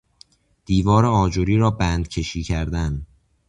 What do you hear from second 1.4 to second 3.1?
را بند کشی کردن